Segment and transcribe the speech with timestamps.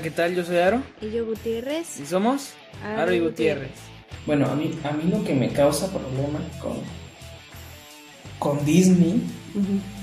[0.00, 0.34] Hola, ¿qué tal?
[0.34, 0.82] Yo soy Aro.
[1.02, 2.00] Y yo Gutiérrez.
[2.00, 3.72] Y somos Aro, y Gutiérrez.
[4.24, 6.78] Bueno, a mí, a mí lo que me causa problema con,
[8.38, 9.20] con Disney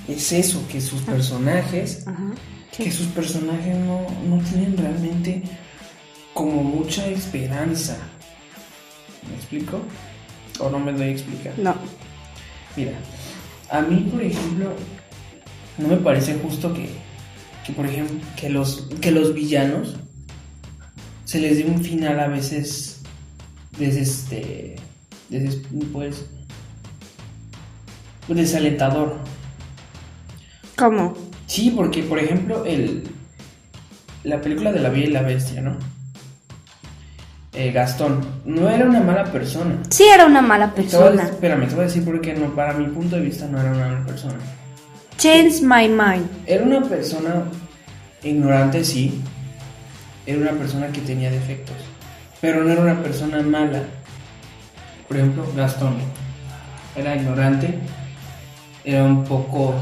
[0.07, 2.05] es eso, que sus personajes,
[2.77, 5.41] que sus personajes no, no tienen realmente
[6.35, 7.97] como mucha esperanza.
[9.27, 9.81] ¿Me explico?
[10.59, 11.57] ¿O no me doy a explicar?
[11.57, 11.73] No.
[12.75, 12.91] Mira,
[13.71, 14.73] a mí, por ejemplo,
[15.79, 16.87] no me parece justo que,
[17.67, 19.97] que por ejemplo, que los, que los villanos
[21.25, 23.01] se les dé un final a veces
[23.77, 24.77] des, este,
[25.27, 25.59] des,
[25.91, 26.27] pues,
[28.29, 29.17] desalentador.
[30.77, 31.13] ¿Cómo?
[31.45, 33.03] Sí, porque, por ejemplo, el,
[34.23, 35.77] la película de la Bella y la Bestia, ¿no?
[37.51, 39.81] Eh, Gastón no era una mala persona.
[39.89, 41.23] Sí, era una mala persona.
[41.23, 42.55] espérame, te voy a decir por qué no.
[42.55, 44.35] Para mi punto de vista, no era una mala persona.
[45.17, 46.29] Change my mind.
[46.45, 47.45] Era una persona
[48.23, 49.19] ignorante, sí.
[50.27, 51.75] Era una persona que tenía defectos.
[52.39, 53.81] Pero no era una persona mala.
[55.07, 55.95] Por ejemplo, Gastón
[56.95, 57.79] era ignorante.
[58.83, 59.73] Era un poco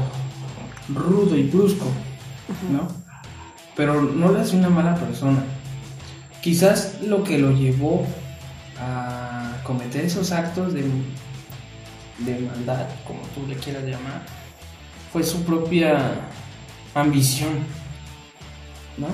[0.88, 1.86] rudo y brusco,
[2.72, 2.88] ¿no?
[3.76, 5.44] Pero no le hace una mala persona.
[6.40, 8.06] Quizás lo que lo llevó
[8.80, 10.82] a cometer esos actos de,
[12.20, 14.22] de maldad, como tú le quieras llamar,
[15.12, 16.14] fue su propia
[16.94, 17.50] ambición,
[18.96, 19.08] ¿no?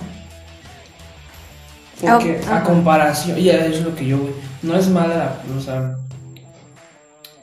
[2.01, 4.19] Porque Oh, a comparación, y es lo que yo,
[4.63, 5.97] no es mala, o sea,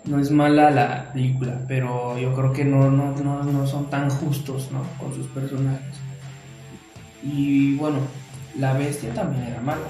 [0.04, 4.10] no es mala la película, pero yo creo que no, no, no, no son tan
[4.10, 4.84] justos, ¿no?
[4.98, 5.96] Con sus personajes.
[7.24, 8.00] Y bueno,
[8.58, 9.88] la bestia también era mala,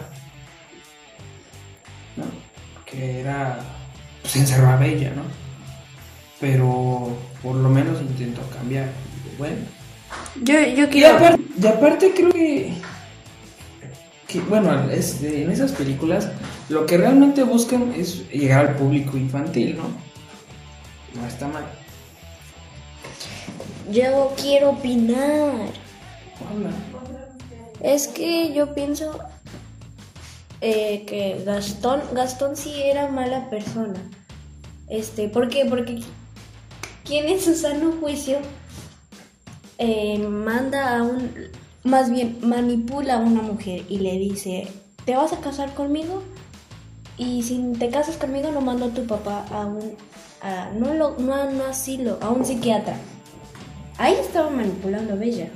[2.18, 2.26] ¿no?
[2.86, 3.60] Que era,
[4.22, 5.49] pues encerró a Bella, ¿no?
[6.40, 8.90] Pero por lo menos intentó cambiar.
[9.38, 9.56] Bueno,
[10.44, 11.18] Yo, yo y quiero.
[11.18, 12.74] aparte, y aparte creo que,
[14.28, 16.30] que, bueno, es- en esas películas
[16.70, 19.84] lo que realmente buscan es llegar al público infantil, ¿no?
[21.20, 21.66] No está mal.
[23.92, 25.54] Yo quiero opinar.
[26.50, 26.70] Habla.
[27.82, 29.18] Es que yo pienso
[30.62, 33.96] eh, que Gastón, Gastón sí era mala persona.
[34.90, 35.66] Este, ¿por qué?
[35.66, 36.00] Porque
[37.10, 38.38] quien en su sano juicio
[39.80, 41.32] eh, manda a un,
[41.84, 44.68] más bien manipula a una mujer y le dice,
[45.06, 46.22] ¿te vas a casar conmigo?
[47.18, 49.96] Y si te casas conmigo no mando a tu papá a un,
[50.42, 52.96] a- no, lo, no, a- asilo, a un psiquiatra.
[53.98, 55.50] Ahí estaba manipulando a Bella.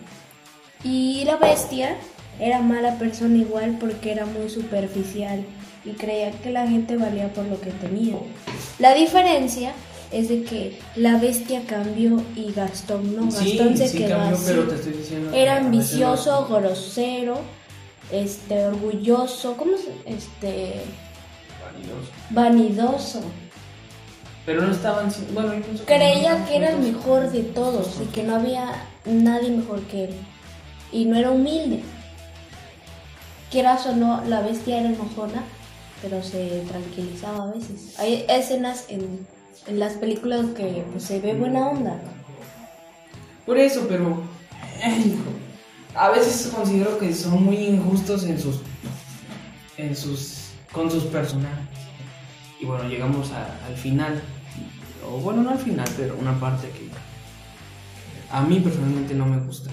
[0.84, 1.96] Y la bestia
[2.40, 5.46] era mala persona igual porque era muy superficial
[5.86, 8.18] y creía que la gente valía por lo que tenía.
[8.80, 9.72] La diferencia
[10.14, 13.32] es de que la bestia cambió y Gastón no.
[13.32, 14.46] Sí, Gastón se sí quedó cambió, así.
[14.48, 17.40] pero te estoy diciendo que Era ambicioso, grosero,
[18.12, 19.92] este, orgulloso, ¿cómo se?
[20.06, 20.82] Este,
[21.64, 22.12] vanidoso.
[22.30, 23.22] vanidoso.
[24.46, 28.24] Pero no estaban, bueno, pienso Creía no que era el mejor de todos y que
[28.24, 30.16] no había nadie mejor que él.
[30.92, 31.82] Y no era humilde.
[33.50, 35.44] Quieras o no, la bestia era enojona,
[36.02, 37.98] pero se tranquilizaba a veces.
[38.00, 39.26] Hay escenas en,
[39.68, 42.00] en las películas que pues, se ve buena onda.
[43.46, 44.22] Por eso, pero
[45.06, 45.24] hijo,
[45.96, 48.58] a veces considero que son muy injustos en sus
[49.78, 51.68] en sus con sus personajes.
[52.62, 54.22] Y bueno, llegamos a- al final.
[55.06, 56.88] O bueno, no al final, pero una parte que
[58.32, 59.70] a mí personalmente no me gusta.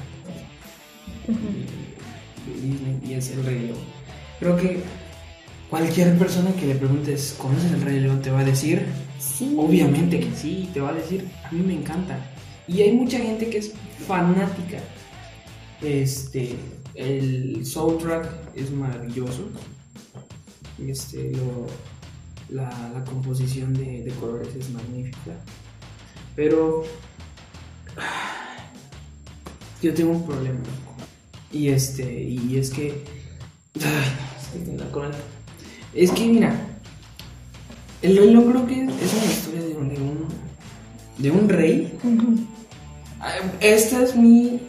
[3.06, 3.78] y es el Rey León.
[4.38, 4.82] Creo que
[5.68, 8.20] cualquier persona que le preguntes, ¿conoces el Rey León?
[8.22, 8.86] te va a decir
[9.56, 12.18] Obviamente que sí, te va a decir, a mí me encanta.
[12.66, 13.72] Y hay mucha gente que es
[14.06, 14.78] fanática.
[15.82, 16.56] Este,
[16.94, 19.48] el soundtrack es maravilloso.
[20.78, 21.32] Este,
[22.48, 25.32] la, la composición de, de colores es magnífica.
[26.36, 26.84] Pero
[29.82, 30.60] yo tengo un problema.
[31.52, 33.04] Y este, y es que.
[35.94, 36.79] Es que mira,
[38.02, 40.28] el Rey León creo que es una historia de un, de un,
[41.18, 41.98] de un rey.
[43.20, 44.60] Ah, Esta es mi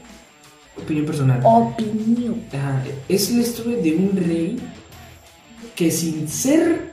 [0.78, 1.42] opinión personal.
[1.44, 2.42] Opinión.
[2.54, 4.60] Ajá, es la historia de un rey
[5.76, 6.92] que sin ser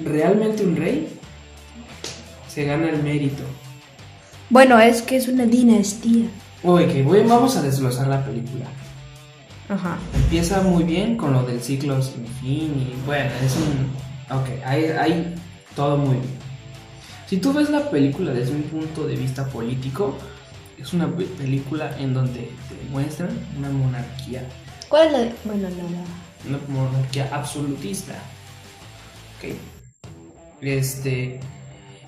[0.00, 1.08] realmente un rey,
[2.48, 3.42] se gana el mérito.
[4.50, 6.26] Bueno, es que es una dinastía.
[6.62, 8.66] Oye, voy, vamos a desglosar la película.
[9.68, 9.98] Ajá.
[10.14, 14.07] Empieza muy bien con lo del ciclo sin fin y bueno, es un...
[14.30, 15.34] Ok, hay, hay
[15.74, 16.38] todo muy bien.
[17.26, 20.16] Si tú ves la película desde un punto de vista político,
[20.78, 24.42] es una pe- película en donde te muestran una monarquía
[24.88, 25.34] ¿Cuál es la de.?
[25.44, 26.04] Bueno, no, no.
[26.48, 26.58] Una
[26.90, 28.14] monarquía absolutista.
[29.38, 29.54] Ok.
[30.62, 31.40] Este.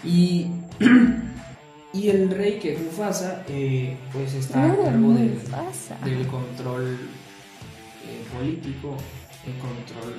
[0.04, 0.46] Y.
[1.92, 5.96] y el rey que es Mufasa, eh, pues está a No, cargo del, Mufasa.
[6.04, 6.98] del control
[8.06, 8.96] eh, político,
[9.46, 10.14] el control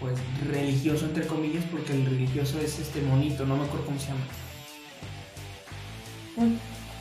[0.00, 0.14] pues
[0.50, 4.20] religioso entre comillas, porque el religioso es este monito, no me acuerdo cómo se llama.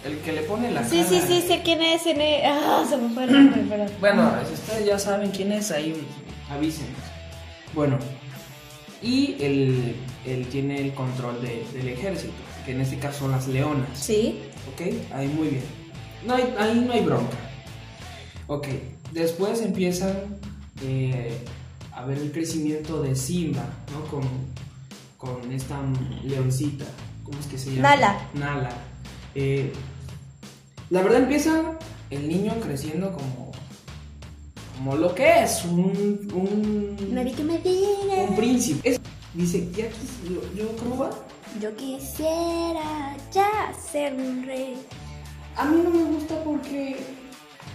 [0.05, 1.09] El que le pone la Sí, cara.
[1.09, 2.05] sí, sí, sé quién es.
[2.05, 3.85] en el- Ah, se me fue el nombre, pero.
[3.99, 5.95] Bueno, si ustedes ya saben quién es, ahí
[6.49, 6.91] avísenos.
[7.73, 7.97] Bueno,
[9.01, 9.95] y él,
[10.25, 12.33] él tiene el control de- del ejército,
[12.65, 13.87] que en este caso son las leonas.
[13.97, 14.39] Sí.
[14.73, 14.81] ¿Ok?
[15.13, 15.63] Ahí muy bien.
[16.25, 17.37] No hay, ahí no hay bronca.
[18.47, 18.67] Ok,
[19.11, 20.13] después empiezan
[20.83, 21.37] eh,
[21.95, 24.05] a ver el crecimiento de Simba, ¿no?
[24.09, 24.23] Con,
[25.17, 25.79] con esta
[26.23, 26.85] leoncita.
[27.23, 27.89] ¿Cómo es que se llama?
[27.95, 28.29] Nala.
[28.33, 28.69] Nala.
[29.35, 29.71] Eh,
[30.89, 31.77] la verdad empieza
[32.09, 33.51] el niño creciendo como,
[34.77, 38.23] como lo que es, un, un, Nadie que me diga.
[38.29, 38.89] un príncipe.
[38.89, 38.99] Es-
[39.33, 41.09] dice, ya quis- yo, yo ¿cómo va?
[41.61, 44.75] Yo quisiera ya ser un rey.
[45.55, 46.97] A mí no me gusta porque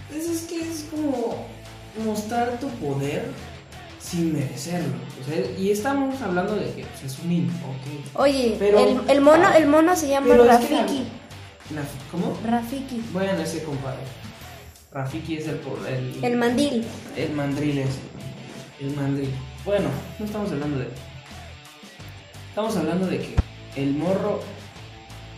[0.09, 1.45] pues, es que es como
[2.05, 3.31] mostrar tu poder
[4.09, 4.93] sin merecerlo.
[5.21, 8.19] O sea, y estamos hablando de que pues, es un niño, ok.
[8.21, 11.03] Oye, Pero- el, el mono, el mono se llama es la- Rafiki.
[11.75, 12.37] La- ¿Cómo?
[12.45, 13.03] Rafiki.
[13.13, 13.99] Bueno, ese compadre.
[14.91, 16.83] Rafiki es el, el, El mandil.
[17.15, 17.99] el mandril ese.
[18.81, 19.29] El mandril.
[19.65, 20.87] Bueno, no estamos hablando de
[22.49, 23.35] Estamos hablando de que
[23.75, 24.41] el morro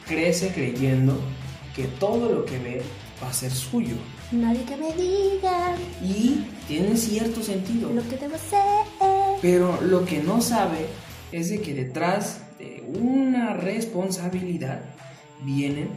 [0.08, 1.20] crece creyendo
[1.76, 2.82] que todo lo que ve
[3.22, 3.96] va a ser suyo.
[4.32, 7.92] Nadie que me diga Y tiene cierto sentido.
[7.92, 8.62] lo que debo hacer.
[9.42, 10.88] Pero lo que no sabe
[11.34, 14.80] es de que detrás de una responsabilidad
[15.42, 15.88] viene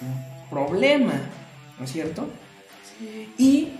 [0.00, 1.14] un problema,
[1.78, 2.28] ¿no es cierto?
[3.38, 3.70] Y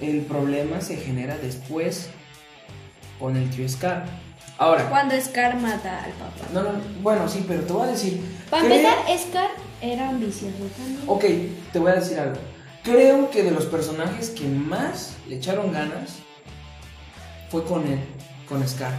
[0.00, 2.08] el problema se genera después
[3.18, 4.04] con el tío Scar.
[4.58, 6.46] Ahora, Cuando Scar mata al papá.
[6.52, 6.70] no, no,
[7.02, 8.20] bueno, sí, pero te voy a decir.
[8.48, 9.50] Para empezar, Scar
[9.80, 11.02] era ambicioso también.
[11.08, 11.24] Ok,
[11.72, 12.36] te voy a decir algo.
[12.82, 16.16] Creo que de los personajes que más le echaron ganas
[17.50, 18.00] fue con él,
[18.48, 18.92] con Scar.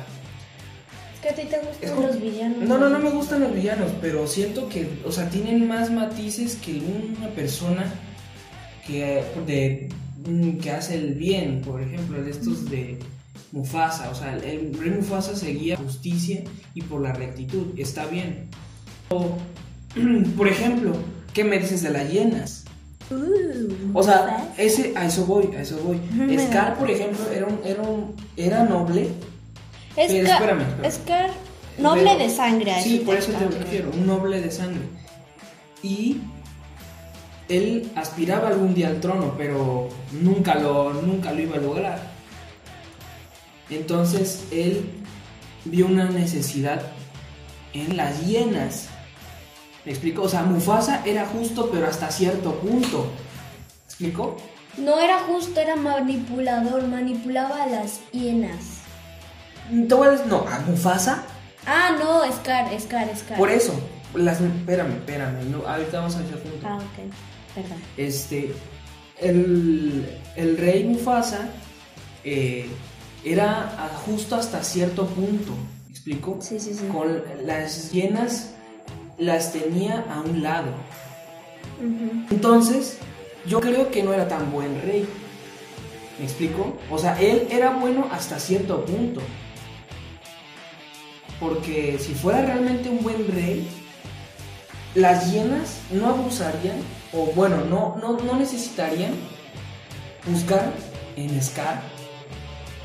[1.15, 2.59] Es que a ti te gustan como- los villanos.
[2.59, 6.55] No, no, no me gustan los villanos, pero siento que, o sea, tienen más matices
[6.55, 7.91] que una persona
[8.87, 9.89] que, de,
[10.61, 12.99] que hace el bien, por ejemplo, de estos de
[13.51, 14.09] Mufasa.
[14.11, 16.41] O sea, el, el rey Mufasa seguía justicia
[16.73, 17.67] y por la rectitud.
[17.77, 18.47] Está bien.
[19.09, 19.37] O,
[20.37, 20.93] por ejemplo,
[21.33, 22.62] ¿qué me dices de las hienas?
[23.13, 25.99] Uh, O sea, ese, a eso voy, a eso voy.
[26.47, 29.09] Scar, por ejemplo, era, un, era, un- era noble,
[29.93, 30.91] Scar, Pero espérame, espérame.
[30.91, 31.29] Scar,
[31.77, 32.73] noble Pero- de sangre.
[32.81, 34.81] Sí, por eso te refiero, un noble de sangre.
[35.83, 36.17] Y
[37.49, 42.13] él aspiraba algún día al trono, pero nunca lo, nunca lo iba a lograr.
[43.69, 44.85] Entonces él
[45.65, 46.81] vio una necesidad
[47.73, 48.87] en las hienas.
[49.85, 50.23] ¿Me explico?
[50.23, 53.05] O sea, Mufasa era justo, pero hasta cierto punto.
[53.05, 54.37] ¿Me explico?
[54.77, 58.81] No era justo, era manipulador, manipulaba a las hienas.
[59.69, 61.23] Decir, no, a Mufasa
[61.65, 63.37] Ah, no, Scar, Scar, Scar.
[63.37, 63.73] Por eso,
[64.13, 66.67] las, espérame, espérame, no, ahorita vamos a ese punto.
[66.67, 67.13] Ah, ok,
[67.55, 67.77] perdón.
[67.95, 68.53] Este,
[69.19, 71.47] el, el rey Mufasa
[72.25, 72.67] eh,
[73.23, 75.53] era justo hasta cierto punto,
[75.85, 76.37] ¿me explico?
[76.41, 76.85] Sí, sí, sí.
[76.87, 78.52] Con las hienas
[79.17, 80.71] las tenía a un lado.
[82.29, 82.97] Entonces,
[83.45, 85.07] yo creo que no era tan buen rey.
[86.19, 86.77] ¿Me explico?
[86.89, 89.21] O sea, él era bueno hasta cierto punto.
[91.39, 93.67] Porque si fuera realmente un buen rey,
[94.95, 96.77] las hienas no abusarían,
[97.11, 99.13] o bueno, no, no, no necesitarían
[100.25, 100.71] buscar
[101.15, 101.92] en Scar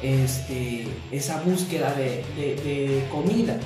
[0.03, 3.57] este, esa búsqueda de, de- de comida.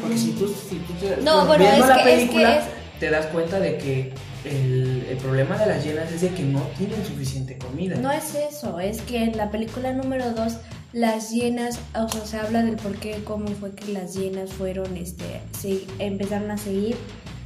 [0.00, 3.00] Porque si tú, si tú te, No, bueno, viendo es la que- es película, que
[3.00, 4.12] te das cuenta de que
[4.44, 7.96] el, el problema de las hienas es de que no tienen suficiente comida.
[7.96, 10.54] No es eso, es que en la película número 2
[10.92, 14.96] las hienas, o sea, se habla del por qué, cómo fue que las hienas fueron,
[14.96, 16.96] este, se empezaron a seguir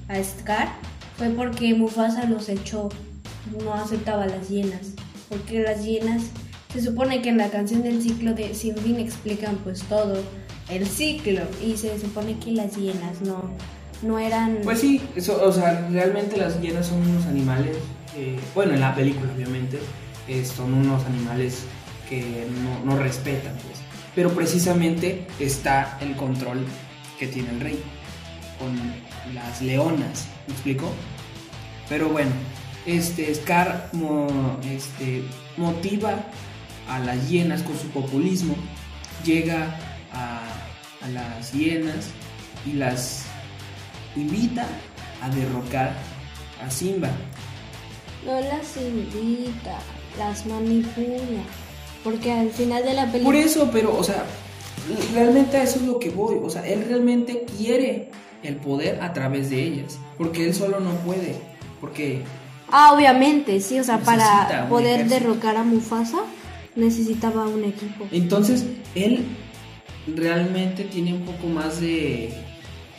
[0.09, 0.69] a Scar,
[1.19, 2.89] fue porque Mufasa los echó,
[3.63, 4.81] no aceptaba las hienas,
[5.29, 6.23] porque las hienas,
[6.75, 10.19] se supone que en la canción del ciclo de Sin explican pues todo
[10.69, 13.51] el ciclo, y se supone que las hienas no,
[14.03, 14.59] no eran...
[14.65, 17.77] Pues sí, eso, o sea, realmente las hienas son unos animales,
[18.17, 19.79] eh, bueno, en la película obviamente,
[20.29, 21.61] eh, son unos animales
[22.09, 22.47] que
[22.85, 23.79] no, no respetan, pues.
[24.15, 26.65] Pero precisamente está el control
[27.19, 27.79] que tiene el rey
[28.59, 28.75] con
[29.35, 30.91] las leonas, ¿me explico?
[31.89, 32.31] Pero bueno,
[32.87, 35.23] este Scar mo- este,
[35.57, 36.17] motiva
[36.89, 38.55] a las hienas con su populismo,
[39.25, 39.77] llega
[40.13, 40.41] a,
[41.05, 42.09] a las hienas
[42.67, 43.25] y las
[44.17, 44.67] invita
[45.23, 45.95] a derrocar
[46.65, 47.09] a Simba.
[48.25, 49.79] No las invita,
[50.19, 51.43] las manipula.
[52.03, 53.25] Porque al final de la película.
[53.25, 54.25] Por eso, pero, o sea,
[55.15, 56.37] realmente a eso es lo que voy.
[56.43, 58.11] O sea, él realmente quiere
[58.43, 59.99] el poder a través de ellas.
[60.19, 61.37] Porque él solo no puede.
[61.81, 62.23] Porque
[62.71, 66.19] Ah, obviamente, sí, o sea, para poder derrocar a Mufasa
[66.77, 68.07] necesitaba un equipo.
[68.11, 68.65] entonces
[68.95, 69.25] él
[70.15, 72.33] realmente tiene un poco más de.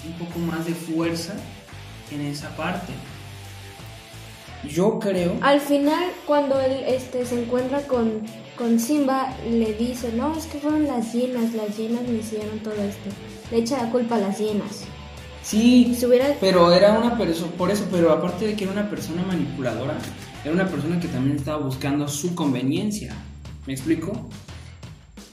[0.06, 1.36] Un poco más de fuerza
[2.12, 2.94] en esa parte.
[4.70, 5.36] Yo creo.
[5.42, 8.22] Al final, cuando él este, se encuentra con,
[8.58, 12.76] con Simba, le dice, no, es que fueron las hienas, las hienas me hicieron todo
[12.76, 13.10] esto.
[13.52, 14.86] Le echa la culpa a las hienas.
[15.44, 16.36] Sí, Si hubiera...
[16.40, 19.96] Pero era una persona, por eso, pero aparte de que era una persona manipuladora,
[20.44, 23.16] era una persona que también estaba buscando su conveniencia.
[23.68, 24.30] ¿Me explico?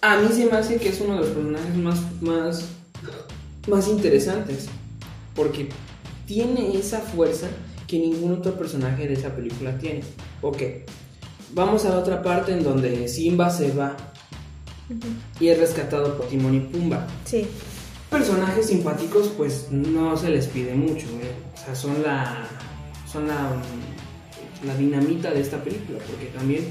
[0.01, 2.65] A mí se me hace que es uno de los personajes más, más,
[3.69, 4.67] más interesantes.
[5.35, 5.69] Porque
[6.27, 7.49] tiene esa fuerza
[7.87, 10.01] que ningún otro personaje de esa película tiene.
[10.41, 10.63] Ok,
[11.55, 13.97] vamos a la otra parte en donde Simba se va
[15.41, 17.47] y es rescatado por Timón y Pumba Sí.
[18.11, 21.33] personajes simpáticos pues no se les pide mucho ¿eh?
[21.55, 22.47] o sea son la
[23.11, 23.53] son la,
[24.67, 26.65] la dinamita de esta película porque también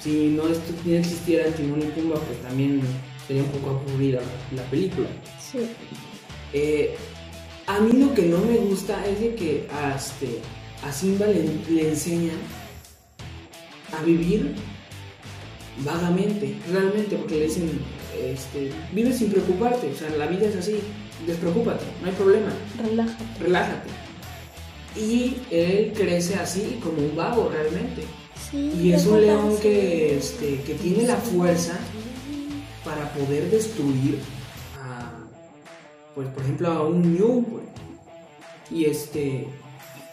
[0.00, 2.80] si no, no existiera Timón y Pumba pues también
[3.26, 4.20] sería un poco aburrida
[4.54, 5.06] la, la película
[5.52, 5.58] Sí.
[6.52, 6.94] Eh,
[7.66, 10.40] a mí lo que no me gusta es de que a, este,
[10.82, 12.36] a Simba le, le enseñan
[13.98, 14.54] a vivir
[15.84, 17.70] vagamente, realmente, porque le dicen,
[18.22, 20.80] este, vive sin preocuparte, o sea, la vida es así,
[21.26, 22.52] despreocúpate, no hay problema,
[22.82, 23.24] Relájate.
[23.40, 23.88] relájate.
[24.96, 28.02] Y él crece así, como un vago realmente.
[28.50, 31.78] Sí, Y es un león que, este, que tiene la fuerza
[32.84, 34.18] para poder destruir
[34.80, 35.12] a,
[36.14, 37.64] pues por ejemplo, a un ñu, pues.
[38.70, 39.46] Y este,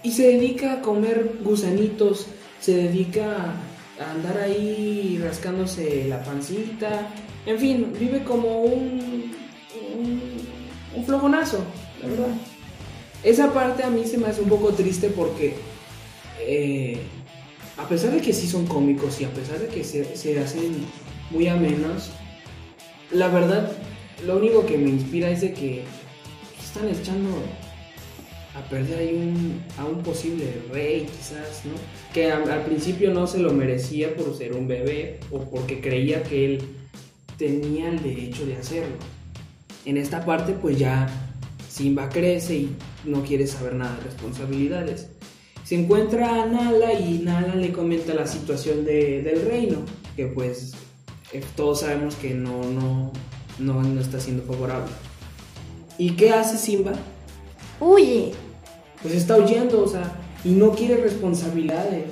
[0.04, 2.28] y se dedica a comer gusanitos,
[2.60, 3.56] se dedica
[4.00, 7.10] a andar ahí rascándose la pancita,
[7.46, 9.32] en fin, vive como un,
[9.98, 10.22] un,
[10.96, 11.60] un flojonazo,
[12.02, 12.36] la verdad.
[13.24, 15.56] Esa parte a mí se me hace un poco triste porque
[16.40, 17.00] eh,
[17.78, 20.74] a pesar de que sí son cómicos y a pesar de que se, hacen
[21.32, 22.12] muy amenos,
[23.12, 23.72] la verdad,
[24.26, 25.84] lo único que me inspira es de que
[26.64, 27.30] están echando
[28.56, 31.74] a perder ahí un, a un posible rey, quizás, ¿no?
[32.14, 36.46] Que al principio no se lo merecía por ser un bebé o porque creía que
[36.46, 36.64] él
[37.38, 38.96] tenía el derecho de hacerlo.
[39.84, 41.08] En esta parte, pues ya
[41.70, 45.10] Simba crece y no quiere saber nada de responsabilidades.
[45.66, 49.80] Se encuentra a Nala y Nala le comenta la situación de- del reino,
[50.16, 50.74] que pues
[51.34, 53.12] eh, todos sabemos que no, no,
[53.60, 54.92] no, no está siendo favorable.
[55.98, 56.94] ¿Y qué hace Simba?
[57.80, 58.32] Huye.
[59.02, 62.06] Pues está huyendo, o sea, y no quiere responsabilidades.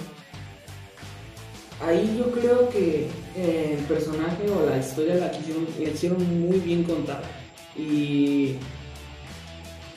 [1.85, 6.83] Ahí yo creo que eh, el personaje o la historia la la hicieron muy bien
[6.83, 7.23] contada.
[7.77, 8.55] Y,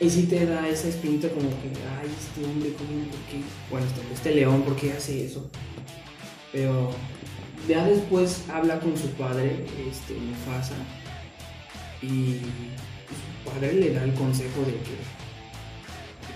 [0.01, 1.69] y sí te da esa espinita como que,
[2.01, 3.41] ay, este hombre, ¿cómo, por qué?
[3.71, 5.49] Bueno, este, este león, ¿por qué hace eso?
[6.53, 6.91] Pero
[7.69, 10.75] ya después habla con su padre, este, Mufasa,
[12.03, 12.41] y
[13.09, 15.17] su padre le da el consejo de que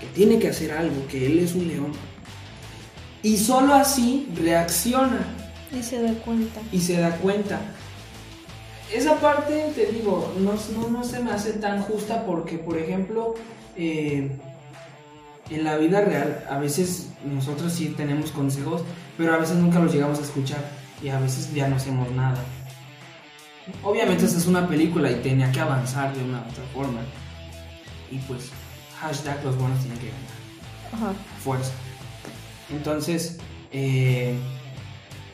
[0.00, 1.93] que tiene que hacer algo, que él es un león.
[3.23, 5.21] Y solo así reacciona
[5.79, 6.61] Y se da cuenta.
[6.73, 7.61] y se da cuenta.
[8.93, 13.35] Esa parte, te digo, no, no, no se me hace tan justa porque, por ejemplo,
[13.77, 14.31] eh,
[15.49, 18.83] en la vida real a veces nosotros sí tenemos consejos,
[19.17, 20.61] pero a veces nunca los llegamos a escuchar
[21.03, 22.43] y a veces ya no hacemos nada.
[23.83, 27.01] Obviamente esta es una película y tenía que avanzar de una u otra forma.
[28.11, 28.51] Y pues,
[28.99, 31.13] hashtag los buenos tienen que ganar Ajá.
[31.43, 31.73] fuerza.
[32.71, 33.39] Entonces,
[33.73, 34.35] eh,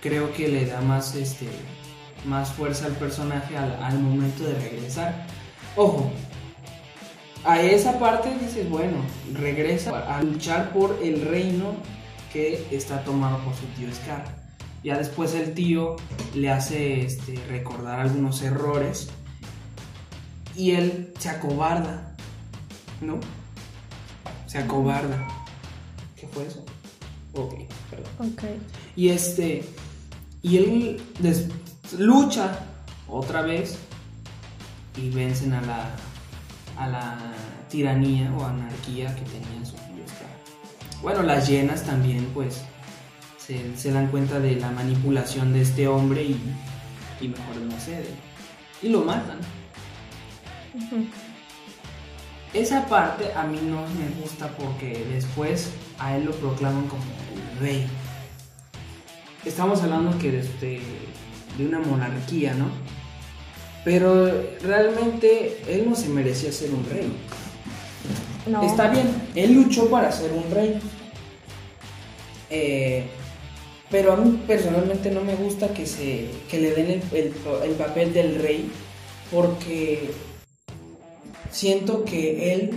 [0.03, 1.47] creo que le da más, este,
[2.25, 5.27] más fuerza al personaje al, al momento de regresar.
[5.77, 6.11] Ojo,
[7.45, 8.97] a esa parte dices, bueno,
[9.35, 11.75] regresa a luchar por el reino
[12.33, 14.25] que está tomado por su tío Scar.
[14.83, 15.97] Ya después el tío
[16.35, 19.09] le hace este, recordar algunos errores
[20.55, 22.15] y él se acobarda,
[23.01, 23.21] ¿no?
[24.47, 25.27] Se acobarda.
[26.17, 26.65] ¿Qué fue eso?
[27.35, 27.55] Ok,
[27.91, 28.33] perdón.
[28.33, 28.43] Ok.
[28.97, 29.65] Y este.
[30.43, 31.03] Y él
[31.99, 32.59] lucha
[33.09, 33.79] otra vez
[34.97, 35.91] y vencen a la.
[36.79, 37.19] a la
[37.69, 41.01] tiranía o anarquía que tenía en su Scar.
[41.03, 42.63] Bueno, las llenas también, pues.
[43.39, 46.41] Se, se dan cuenta de la manipulación de este hombre y,
[47.21, 48.11] y mejor no cede.
[48.83, 49.39] Y lo matan.
[52.53, 57.61] Esa parte a mí no me gusta porque después a él lo proclaman como el
[57.61, 57.87] rey.
[59.45, 60.81] Estamos hablando que de, este,
[61.59, 62.67] de una monarquía, ¿no?
[63.85, 64.31] Pero
[64.63, 67.13] realmente él no se merecía ser un rey.
[68.47, 68.63] No.
[68.65, 70.79] Está bien, él luchó para ser un rey.
[72.51, 73.05] Eh,
[73.91, 77.35] pero a mí personalmente no me gusta que, se, que le den el, el-
[77.65, 78.71] el papel del rey
[79.33, 80.11] porque
[81.51, 82.71] siento que él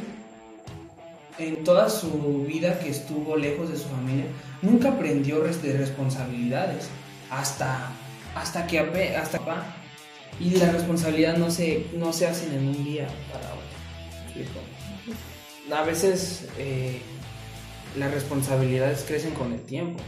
[1.38, 4.26] en toda su vida que estuvo lejos de su familia
[4.62, 6.88] nunca aprendió de responsabilidades
[7.32, 7.92] hasta
[8.36, 9.76] hasta que hasta pa-
[10.40, 13.70] y la responsabilidad no se no se hacen en un día para otro.
[15.76, 17.02] A veces eh,
[17.98, 20.00] las responsabilidades crecen con el tiempo.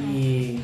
[0.00, 0.60] Y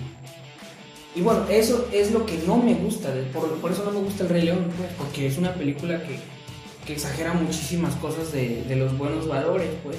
[1.15, 4.23] y bueno, eso es lo que no me gusta, por, por eso no me gusta
[4.23, 6.21] El Rey León, pues, porque es una película que,
[6.87, 9.97] que exagera muchísimas cosas de, de los buenos valores, pues.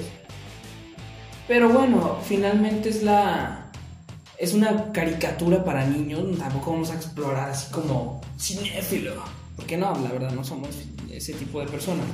[1.46, 3.69] Pero bueno, finalmente es la...
[4.40, 9.22] Es una caricatura para niños, tampoco vamos a explorar así como cinéfilo,
[9.54, 10.70] porque no, la verdad, no somos
[11.12, 12.06] ese tipo de personas.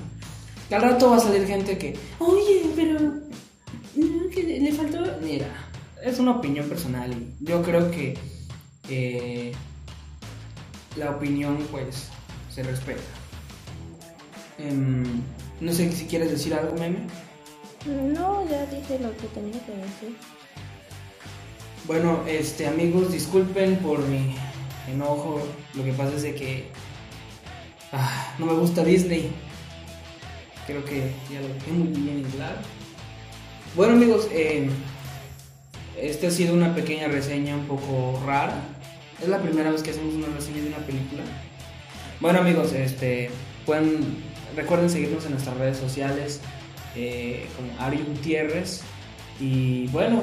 [0.68, 2.98] Que al rato va a salir gente que, oye, pero...
[2.98, 4.98] no, le faltó...
[5.22, 5.46] Mira,
[6.02, 8.18] es una opinión personal yo creo que
[8.88, 9.52] eh,
[10.96, 12.08] la opinión pues
[12.52, 13.02] se respeta.
[14.58, 15.22] Em,
[15.60, 17.06] no sé si quieres decir algo, meme.
[17.86, 20.35] No, ya dije lo que tenía que decir.
[21.86, 24.34] Bueno, este amigos, disculpen por mi
[24.92, 25.40] enojo.
[25.74, 26.64] Lo que pasa es de que
[27.92, 29.30] ah, no me gusta Disney.
[30.66, 32.56] Creo que ya lo dejé muy bien en claro.
[33.76, 34.68] Bueno amigos, eh,
[35.96, 38.64] esta ha sido una pequeña reseña un poco rara.
[39.22, 41.22] Es la primera vez que hacemos una reseña de una película.
[42.20, 43.30] Bueno amigos, este
[43.64, 44.24] pueden
[44.56, 46.40] recuerden seguirnos en nuestras redes sociales
[46.96, 48.80] eh, como Ari Gutiérrez
[49.38, 50.22] y bueno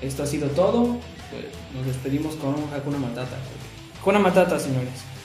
[0.00, 0.98] esto ha sido todo.
[1.30, 3.36] Pues nos despedimos con un Hakuna Matata.
[4.00, 5.15] Hakuna Matata, señores.